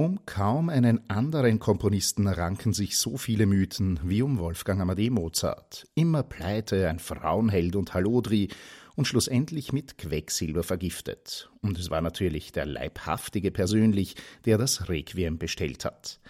Um 0.00 0.24
kaum 0.26 0.68
einen 0.68 1.10
anderen 1.10 1.58
Komponisten 1.58 2.28
ranken 2.28 2.72
sich 2.72 2.96
so 2.98 3.16
viele 3.16 3.46
Mythen 3.46 3.98
wie 4.04 4.22
um 4.22 4.38
Wolfgang 4.38 4.80
Amadee 4.80 5.10
Mozart. 5.10 5.88
Immer 5.96 6.22
pleite, 6.22 6.88
ein 6.88 7.00
Frauenheld 7.00 7.74
und 7.74 7.94
Hallodri 7.94 8.46
und 8.94 9.08
schlussendlich 9.08 9.72
mit 9.72 9.98
Quecksilber 9.98 10.62
vergiftet. 10.62 11.50
Und 11.62 11.80
es 11.80 11.90
war 11.90 12.00
natürlich 12.00 12.52
der 12.52 12.66
Leibhaftige 12.66 13.50
persönlich, 13.50 14.14
der 14.44 14.56
das 14.56 14.88
Requiem 14.88 15.36
bestellt 15.36 15.84
hat. 15.84 16.20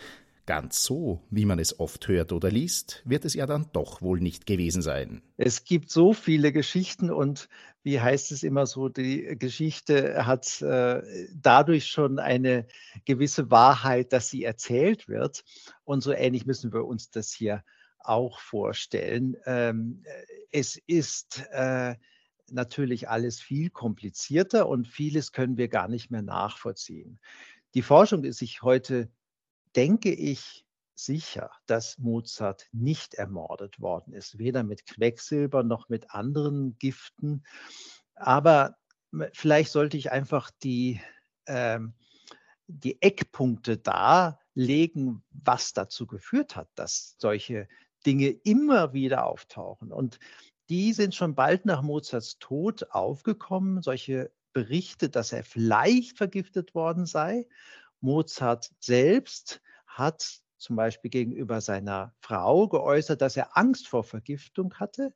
Ganz 0.47 0.83
so, 0.83 1.21
wie 1.29 1.45
man 1.45 1.59
es 1.59 1.79
oft 1.79 2.09
hört 2.09 2.33
oder 2.33 2.51
liest, 2.51 3.03
wird 3.05 3.27
es 3.27 3.35
ja 3.35 3.45
dann 3.45 3.67
doch 3.75 4.01
wohl 4.01 4.19
nicht 4.19 4.47
gewesen 4.47 4.81
sein. 4.81 5.21
Es 5.37 5.65
gibt 5.65 5.91
so 5.91 6.15
viele 6.15 6.53
Geschichten 6.53 7.11
und 7.11 7.51
wie 7.89 8.03
heißt 8.03 8.33
es 8.33 8.43
immer 8.43 8.67
so, 8.67 8.91
die 8.91 9.35
Geschichte 9.39 10.27
hat 10.27 10.61
äh, 10.61 11.03
dadurch 11.35 11.87
schon 11.87 12.19
eine 12.19 12.67
gewisse 13.07 13.51
Wahrheit, 13.51 14.13
dass 14.13 14.29
sie 14.29 14.45
erzählt 14.45 15.09
wird. 15.09 15.43
Und 15.85 16.03
so 16.03 16.13
ähnlich 16.13 16.45
müssen 16.45 16.71
wir 16.75 16.85
uns 16.85 17.11
das 17.11 17.33
hier 17.33 17.65
auch 17.99 18.41
vorstellen. 18.41 19.39
Ähm, 19.47 20.05
es 20.53 20.77
ist 20.77 21.43
äh, 21.51 21.97
natürlich 22.51 23.09
alles 23.09 23.41
viel 23.41 23.71
komplizierter 23.71 24.69
und 24.69 24.87
vieles 24.87 25.33
können 25.33 25.57
wir 25.57 25.69
gar 25.69 25.89
nicht 25.89 26.11
mehr 26.11 26.21
nachvollziehen. 26.21 27.19
Die 27.73 27.81
Forschung 27.81 28.25
ist 28.25 28.41
sich 28.41 28.61
heute 28.61 29.09
denke 29.77 30.13
ich 30.13 30.67
sicher, 30.99 31.51
dass 31.67 31.99
Mozart 31.99 32.69
nicht 32.73 33.15
ermordet 33.15 33.81
worden 33.81 34.13
ist, 34.13 34.39
weder 34.39 34.63
mit 34.63 34.87
Quecksilber 34.87 35.63
noch 35.63 35.89
mit 35.89 36.11
anderen 36.11 36.77
Giften. 36.79 37.45
Aber 38.15 38.77
vielleicht 39.33 39.73
sollte 39.73 39.97
ich 39.97 40.11
einfach 40.13 40.51
die, 40.63 41.01
ähm, 41.47 41.95
die 42.67 43.01
Eckpunkte 43.01 43.79
darlegen, 43.79 45.23
was 45.31 45.73
dazu 45.73 46.07
geführt 46.07 46.57
hat, 46.57 46.69
dass 46.75 47.17
solche 47.19 47.69
Dinge 48.05 48.29
immer 48.29 48.93
wieder 48.93 49.25
auftauchen. 49.25 49.93
Und 49.93 50.19
die 50.69 50.93
sind 50.93 51.15
schon 51.15 51.35
bald 51.35 51.65
nach 51.65 51.83
Mozarts 51.83 52.39
Tod 52.39 52.91
aufgekommen, 52.91 53.83
solche 53.83 54.31
Berichte, 54.53 55.09
dass 55.09 55.33
er 55.33 55.45
vielleicht 55.45 56.17
vergiftet 56.17 56.75
worden 56.75 57.07
sei. 57.07 57.47
Mozart 58.01 58.71
selbst 58.79 59.61
hat 59.87 60.41
zum 60.59 60.77
Beispiel 60.77 61.11
gegenüber 61.11 61.61
seiner 61.61 62.15
Frau 62.21 62.69
geäußert, 62.69 63.21
dass 63.21 63.37
er 63.37 63.57
Angst 63.57 63.89
vor 63.89 64.05
Vergiftung 64.05 64.75
hatte. 64.75 65.15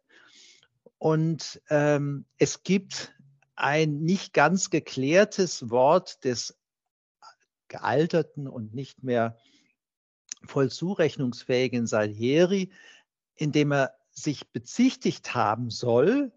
Und 0.99 1.61
ähm, 1.69 2.25
es 2.39 2.63
gibt 2.63 3.15
ein 3.55 4.01
nicht 4.01 4.33
ganz 4.33 4.71
geklärtes 4.71 5.71
Wort 5.71 6.25
des 6.25 6.59
gealterten 7.69 8.49
und 8.49 8.75
nicht 8.75 9.03
mehr 9.03 9.37
voll 10.47 10.71
zurechnungsfähigen 10.71 11.87
Salieri, 11.87 12.73
in 13.35 13.53
dem 13.53 13.73
er 13.73 13.95
sich 14.11 14.51
bezichtigt 14.51 15.35
haben 15.35 15.71
soll, 15.71 16.33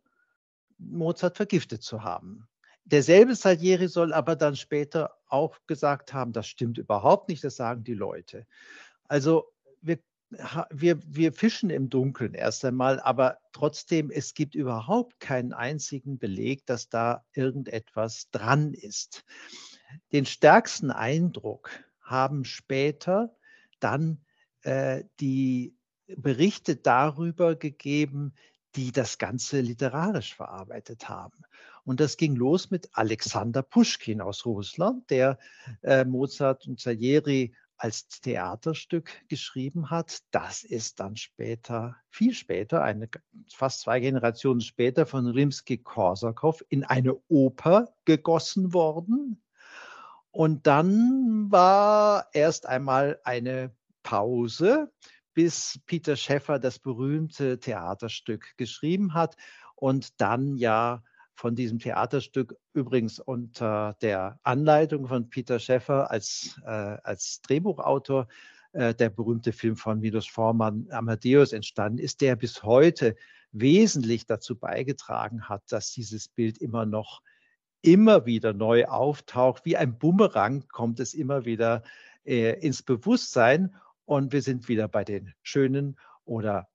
Mozart 0.78 1.38
vergiftet 1.38 1.84
zu 1.84 2.04
haben. 2.04 2.48
Derselbe 2.86 3.36
Salieri 3.36 3.88
soll 3.88 4.14
aber 4.14 4.36
dann 4.36 4.56
später 4.56 5.18
auch 5.28 5.58
gesagt 5.68 6.14
haben, 6.14 6.34
das 6.34 6.48
stimmt 6.48 6.78
überhaupt 6.78 7.30
nicht, 7.30 7.44
das 7.44 7.56
sagen 7.56 7.84
die 7.84 7.96
Leute. 7.96 8.46
Also 9.08 9.52
wir, 9.82 10.00
wir, 10.72 11.00
wir 11.06 11.34
fischen 11.34 11.70
im 11.70 11.90
Dunkeln 11.90 12.34
erst 12.34 12.66
einmal, 12.66 13.00
aber 13.00 13.38
trotzdem, 13.54 14.10
es 14.12 14.34
gibt 14.34 14.56
überhaupt 14.56 15.20
keinen 15.20 15.54
einzigen 15.54 16.18
Beleg, 16.18 16.66
dass 16.66 16.90
da 16.90 17.24
irgendetwas 17.34 18.30
dran 18.32 18.74
ist. 18.74 19.24
Den 20.12 20.26
stärksten 20.26 20.92
Eindruck 20.92 21.70
haben 22.02 22.46
später 22.46 23.36
dann 23.80 24.24
äh, 24.62 25.04
die 25.20 25.76
Berichte 26.08 26.76
darüber 26.76 27.56
gegeben, 27.56 28.34
die 28.76 28.92
das 28.92 29.18
Ganze 29.18 29.62
literarisch 29.62 30.36
verarbeitet 30.36 31.08
haben. 31.08 31.44
Und 31.84 32.00
das 32.00 32.18
ging 32.18 32.36
los 32.36 32.72
mit 32.72 32.90
Alexander 32.94 33.62
Puschkin 33.62 34.22
aus 34.22 34.46
Russland, 34.46 35.10
der 35.10 35.40
äh, 35.82 36.04
Mozart 36.04 36.68
und 36.68 36.80
Salieri 36.80 37.56
als 37.78 38.08
Theaterstück 38.08 39.28
geschrieben 39.28 39.90
hat. 39.90 40.20
Das 40.32 40.64
ist 40.64 41.00
dann 41.00 41.16
später, 41.16 41.96
viel 42.10 42.34
später, 42.34 42.84
eine, 42.84 43.10
fast 43.54 43.82
zwei 43.82 44.00
Generationen 44.00 44.62
später 44.62 45.06
von 45.06 45.28
Rimsky-Korsakow 45.28 46.64
in 46.70 46.84
eine 46.84 47.16
Oper 47.28 47.94
gegossen 48.06 48.74
worden. 48.74 49.42
Und 50.32 50.68
dann 50.68 51.50
war 51.50 52.28
erst 52.34 52.66
einmal 52.66 53.20
eine 53.24 53.74
Pause, 54.04 54.92
bis 55.34 55.80
Peter 55.86 56.16
Schäffer 56.16 56.60
das 56.60 56.80
berühmte 56.80 57.60
Theaterstück 57.60 58.56
geschrieben 58.58 59.14
hat 59.14 59.36
und 59.76 60.22
dann 60.22 60.58
ja 60.58 61.04
von 61.36 61.56
diesem 61.56 61.80
Theaterstück 61.80 62.56
übrigens 62.74 63.20
unter 63.20 63.96
der 64.02 64.40
Anleitung 64.44 65.08
von 65.08 65.30
Peter 65.30 65.60
Schäffer 65.60 66.10
als, 66.10 66.60
äh, 66.66 66.70
als 66.70 67.42
Drehbuchautor 67.42 68.28
äh, 68.72 68.94
der 68.94 69.10
berühmte 69.10 69.52
Film 69.52 69.76
von 69.76 70.00
Milos 70.00 70.28
Forman 70.28 70.88
Amadeus 70.92 71.54
entstanden 71.54 72.00
ist, 72.00 72.22
der 72.22 72.36
bis 72.36 72.64
heute 72.64 73.16
wesentlich 73.52 74.26
dazu 74.26 74.58
beigetragen 74.58 75.48
hat, 75.48 75.64
dass 75.72 75.92
dieses 75.92 76.28
Bild 76.28 76.58
immer 76.58 76.86
noch 76.86 77.22
immer 77.82 78.26
wieder 78.26 78.54
neu 78.54 78.86
auftaucht. 78.86 79.64
Wie 79.64 79.78
ein 79.78 79.98
Bumerang 79.98 80.68
kommt 80.70 81.00
es 81.00 81.14
immer 81.14 81.46
wieder 81.46 81.84
äh, 82.26 82.60
ins 82.60 82.82
Bewusstsein 82.82 83.76
und 84.06 84.34
wir 84.34 84.42
sind 84.42 84.68
wieder 84.68 84.88
bei 84.88 85.04
den 85.04 85.34
schönen 85.44 85.98
oder 86.26 86.68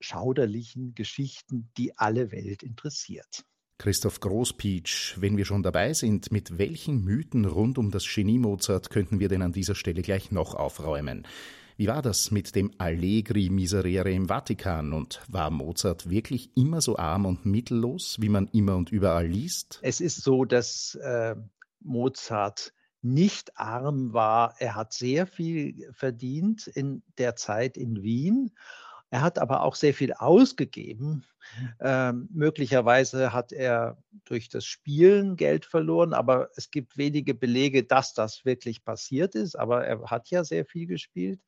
schauderlichen 0.00 0.94
Geschichten, 0.94 1.70
die 1.76 1.96
alle 1.96 2.32
Welt 2.32 2.62
interessiert. 2.62 3.44
Christoph 3.78 4.20
Großpietsch, 4.20 5.20
wenn 5.20 5.36
wir 5.36 5.44
schon 5.44 5.62
dabei 5.62 5.92
sind, 5.92 6.32
mit 6.32 6.58
welchen 6.58 7.04
Mythen 7.04 7.44
rund 7.44 7.78
um 7.78 7.90
das 7.90 8.06
Genie 8.06 8.38
Mozart 8.38 8.90
könnten 8.90 9.20
wir 9.20 9.28
denn 9.28 9.42
an 9.42 9.52
dieser 9.52 9.74
Stelle 9.74 10.02
gleich 10.02 10.30
noch 10.30 10.54
aufräumen? 10.54 11.26
Wie 11.76 11.88
war 11.88 12.00
das 12.00 12.30
mit 12.30 12.54
dem 12.54 12.72
Allegri 12.78 13.50
Miserere 13.50 14.10
im 14.10 14.28
Vatikan 14.28 14.94
und 14.94 15.20
war 15.28 15.50
Mozart 15.50 16.08
wirklich 16.08 16.50
immer 16.56 16.80
so 16.80 16.96
arm 16.96 17.26
und 17.26 17.44
mittellos, 17.44 18.16
wie 18.18 18.30
man 18.30 18.48
immer 18.48 18.76
und 18.76 18.90
überall 18.90 19.26
liest? 19.26 19.78
Es 19.82 20.00
ist 20.00 20.22
so, 20.22 20.46
dass 20.46 20.94
äh, 20.94 21.36
Mozart 21.80 22.72
nicht 23.02 23.58
arm 23.58 24.14
war. 24.14 24.54
Er 24.58 24.74
hat 24.74 24.94
sehr 24.94 25.26
viel 25.26 25.92
verdient 25.92 26.66
in 26.66 27.02
der 27.18 27.36
Zeit 27.36 27.76
in 27.76 28.02
Wien 28.02 28.52
er 29.10 29.22
hat 29.22 29.38
aber 29.38 29.62
auch 29.62 29.74
sehr 29.74 29.94
viel 29.94 30.12
ausgegeben. 30.12 31.24
Ähm, 31.80 32.28
möglicherweise 32.32 33.32
hat 33.32 33.52
er 33.52 33.98
durch 34.24 34.48
das 34.48 34.64
Spielen 34.64 35.36
Geld 35.36 35.64
verloren, 35.64 36.12
aber 36.12 36.50
es 36.56 36.70
gibt 36.70 36.98
wenige 36.98 37.34
Belege, 37.34 37.84
dass 37.84 38.14
das 38.14 38.44
wirklich 38.44 38.84
passiert 38.84 39.34
ist. 39.34 39.54
Aber 39.56 39.86
er 39.86 40.10
hat 40.10 40.28
ja 40.30 40.42
sehr 40.42 40.66
viel 40.66 40.86
gespielt. 40.86 41.40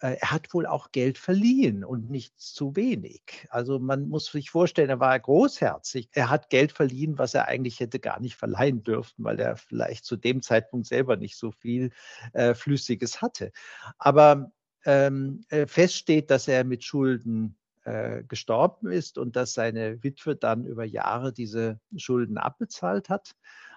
Äh, 0.00 0.16
er 0.20 0.32
hat 0.32 0.52
wohl 0.52 0.66
auch 0.66 0.90
Geld 0.92 1.16
verliehen 1.18 1.84
und 1.84 2.10
nicht 2.10 2.38
zu 2.40 2.74
wenig. 2.74 3.46
Also 3.50 3.78
man 3.78 4.08
muss 4.08 4.26
sich 4.26 4.50
vorstellen, 4.50 4.90
er 4.90 5.00
war 5.00 5.18
großherzig. 5.18 6.08
Er 6.12 6.28
hat 6.28 6.50
Geld 6.50 6.72
verliehen, 6.72 7.18
was 7.18 7.34
er 7.34 7.46
eigentlich 7.46 7.78
hätte 7.78 8.00
gar 8.00 8.18
nicht 8.18 8.34
verleihen 8.34 8.82
dürfen, 8.82 9.24
weil 9.24 9.38
er 9.38 9.56
vielleicht 9.56 10.04
zu 10.04 10.16
dem 10.16 10.42
Zeitpunkt 10.42 10.86
selber 10.86 11.16
nicht 11.16 11.36
so 11.36 11.52
viel 11.52 11.90
äh, 12.32 12.54
Flüssiges 12.54 13.22
hatte. 13.22 13.52
Aber 13.98 14.50
ähm, 14.84 15.44
äh, 15.48 15.66
feststeht, 15.66 16.30
dass 16.30 16.48
er 16.48 16.64
mit 16.64 16.84
Schulden 16.84 17.56
äh, 17.84 18.22
gestorben 18.24 18.90
ist 18.90 19.18
und 19.18 19.36
dass 19.36 19.54
seine 19.54 20.02
Witwe 20.02 20.36
dann 20.36 20.64
über 20.64 20.84
Jahre 20.84 21.32
diese 21.32 21.80
Schulden 21.96 22.38
abbezahlt 22.38 23.08
hat. 23.08 23.32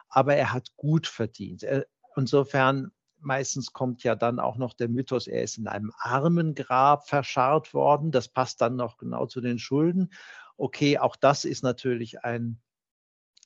Aber 0.09 0.35
er 0.35 0.53
hat 0.53 0.75
gut 0.75 1.07
verdient. 1.07 1.63
Er, 1.63 1.85
insofern 2.15 2.91
meistens 3.19 3.73
kommt 3.73 4.03
ja 4.03 4.15
dann 4.15 4.39
auch 4.39 4.57
noch 4.57 4.73
der 4.73 4.89
Mythos, 4.89 5.27
er 5.27 5.43
ist 5.43 5.57
in 5.57 5.67
einem 5.67 5.91
Armengrab 5.97 7.07
verscharrt 7.07 7.73
worden. 7.73 8.11
Das 8.11 8.27
passt 8.27 8.61
dann 8.61 8.75
noch 8.75 8.97
genau 8.97 9.25
zu 9.25 9.41
den 9.41 9.59
Schulden. 9.59 10.11
Okay, 10.57 10.99
auch 10.99 11.15
das 11.15 11.45
ist 11.45 11.63
natürlich 11.63 12.23
ein 12.23 12.61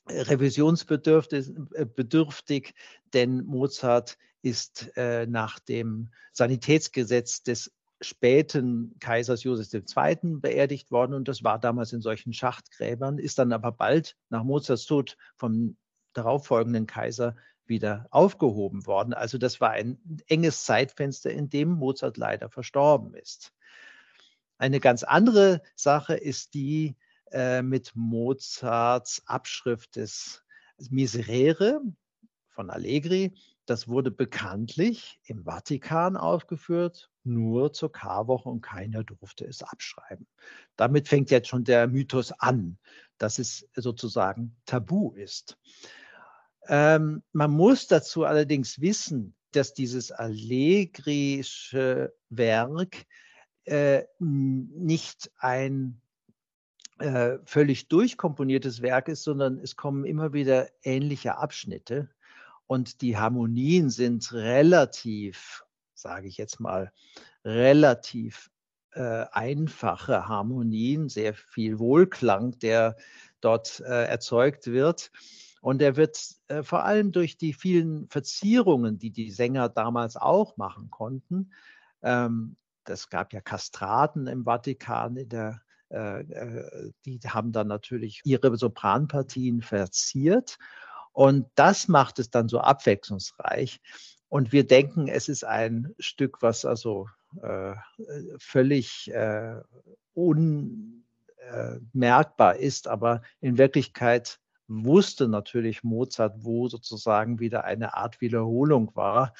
revisionsbedürftig, 0.09 1.49
äh, 1.73 2.73
denn 3.13 3.45
Mozart 3.45 4.17
ist 4.47 4.91
äh, 4.95 5.25
nach 5.25 5.59
dem 5.59 6.09
Sanitätsgesetz 6.31 7.43
des 7.43 7.71
späten 8.01 8.95
Kaisers 8.99 9.43
Josef 9.43 9.73
II. 9.73 10.37
beerdigt 10.39 10.91
worden 10.91 11.13
und 11.13 11.27
das 11.27 11.43
war 11.43 11.59
damals 11.59 11.93
in 11.93 12.01
solchen 12.01 12.33
Schachtgräbern, 12.33 13.17
ist 13.17 13.39
dann 13.39 13.51
aber 13.51 13.71
bald 13.71 14.15
nach 14.29 14.43
Mozarts 14.43 14.85
Tod 14.85 15.17
vom 15.35 15.77
darauffolgenden 16.13 16.85
Kaiser 16.85 17.35
wieder 17.65 18.07
aufgehoben 18.11 18.85
worden. 18.85 19.13
Also 19.13 19.37
das 19.37 19.59
war 19.59 19.71
ein 19.71 19.99
enges 20.27 20.63
Zeitfenster, 20.63 21.31
in 21.31 21.49
dem 21.49 21.69
Mozart 21.69 22.17
leider 22.17 22.49
verstorben 22.49 23.13
ist. 23.13 23.51
Eine 24.57 24.79
ganz 24.79 25.03
andere 25.03 25.61
Sache 25.75 26.15
ist 26.15 26.53
die 26.53 26.95
äh, 27.31 27.61
mit 27.61 27.91
Mozarts 27.95 29.21
Abschrift 29.25 29.95
des 29.97 30.43
Miserere 30.89 31.81
von 32.57 32.71
Allegri, 32.71 33.35
das 33.67 33.87
wurde 33.87 34.09
bekanntlich 34.09 35.19
im 35.25 35.43
Vatikan 35.43 36.17
aufgeführt, 36.17 37.11
nur 37.23 37.71
zur 37.71 37.91
Karwoche 37.91 38.49
und 38.49 38.61
keiner 38.61 39.03
durfte 39.03 39.45
es 39.45 39.61
abschreiben. 39.61 40.25
Damit 40.75 41.07
fängt 41.07 41.29
jetzt 41.29 41.49
schon 41.49 41.63
der 41.63 41.87
Mythos 41.87 42.31
an, 42.31 42.79
dass 43.19 43.37
es 43.37 43.69
sozusagen 43.75 44.55
tabu 44.65 45.11
ist. 45.11 45.55
Ähm, 46.67 47.21
man 47.31 47.51
muss 47.51 47.85
dazu 47.85 48.23
allerdings 48.23 48.81
wissen, 48.81 49.35
dass 49.51 49.75
dieses 49.75 50.11
allegrische 50.11 52.11
Werk 52.29 53.05
äh, 53.65 54.03
nicht 54.17 55.29
ein 55.37 56.01
äh, 56.97 57.37
völlig 57.45 57.87
durchkomponiertes 57.87 58.81
Werk 58.81 59.09
ist, 59.09 59.21
sondern 59.21 59.59
es 59.59 59.75
kommen 59.75 60.05
immer 60.05 60.33
wieder 60.33 60.69
ähnliche 60.81 61.37
Abschnitte 61.37 62.09
und 62.67 63.01
die 63.01 63.17
Harmonien 63.17 63.89
sind 63.89 64.31
relativ, 64.33 65.63
sage 65.93 66.27
ich 66.27 66.37
jetzt 66.37 66.59
mal, 66.59 66.91
relativ 67.43 68.49
äh, 68.91 69.25
einfache 69.31 70.27
Harmonien, 70.27 71.09
sehr 71.09 71.33
viel 71.33 71.79
Wohlklang, 71.79 72.59
der 72.59 72.95
dort 73.41 73.79
äh, 73.79 74.05
erzeugt 74.05 74.67
wird. 74.67 75.11
Und 75.61 75.81
er 75.81 75.95
wird 75.95 76.19
äh, 76.47 76.63
vor 76.63 76.83
allem 76.83 77.11
durch 77.11 77.37
die 77.37 77.53
vielen 77.53 78.07
Verzierungen, 78.09 78.99
die 78.99 79.11
die 79.11 79.31
Sänger 79.31 79.69
damals 79.69 80.15
auch 80.15 80.57
machen 80.57 80.89
konnten, 80.91 81.51
ähm, 82.01 82.57
das 82.83 83.09
gab 83.09 83.33
ja 83.33 83.41
Kastraten 83.41 84.27
im 84.27 84.45
Vatikan 84.45 85.17
in 85.17 85.29
der 85.29 85.61
äh, 85.89 86.19
äh, 86.19 86.91
die 87.05 87.19
haben 87.19 87.53
dann 87.53 87.67
natürlich 87.67 88.21
ihre 88.25 88.55
Sopranpartien 88.57 89.61
verziert 89.61 90.57
und 91.17 91.49
das 91.55 91.87
macht 91.87 92.19
es 92.19 92.29
dann 92.29 92.47
so 92.47 92.59
abwechslungsreich. 92.59 93.81
Und 94.29 94.51
wir 94.51 94.67
denken, 94.67 95.07
es 95.07 95.29
ist 95.29 95.43
ein 95.43 95.95
Stück, 95.97 96.43
was 96.43 96.63
also 96.63 97.09
äh, 97.41 97.73
völlig 98.37 99.11
äh, 99.11 99.55
unmerkbar 100.13 100.97
ist, 102.57 102.87
aber 102.87 103.23
in 103.41 103.57
Wirklichkeit 103.57 104.39
wusste 104.67 105.27
natürlich 105.27 105.83
Mozart, 105.83 106.35
wo 106.45 106.67
sozusagen 106.67 107.39
wieder 107.39 107.63
eine 107.63 107.95
Art 107.95 108.21
Wiederholung 108.21 108.95
war, 108.95 109.33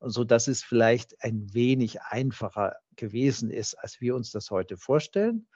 so 0.00 0.24
dass 0.24 0.46
es 0.46 0.62
vielleicht 0.62 1.24
ein 1.24 1.54
wenig 1.54 2.02
einfacher 2.02 2.76
gewesen 2.96 3.50
ist, 3.50 3.76
als 3.76 3.98
wir 4.02 4.14
uns 4.14 4.30
das 4.30 4.50
heute 4.50 4.76
vorstellen. 4.76 5.46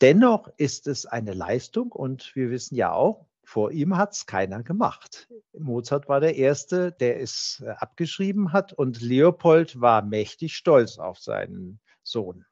Dennoch 0.00 0.48
ist 0.56 0.86
es 0.86 1.04
eine 1.04 1.34
Leistung 1.34 1.92
und 1.92 2.34
wir 2.34 2.48
wissen 2.50 2.74
ja 2.74 2.90
auch, 2.92 3.26
vor 3.52 3.70
ihm 3.70 3.98
hat 3.98 4.14
es 4.14 4.24
keiner 4.24 4.62
gemacht. 4.62 5.28
Mozart 5.52 6.08
war 6.08 6.20
der 6.20 6.36
Erste, 6.36 6.90
der 6.90 7.20
es 7.20 7.62
äh, 7.62 7.68
abgeschrieben 7.68 8.54
hat 8.54 8.72
und 8.72 9.02
Leopold 9.02 9.78
war 9.78 10.00
mächtig 10.00 10.56
stolz 10.56 10.98
auf 10.98 11.18
seinen 11.18 11.78
Sohn. 12.02 12.46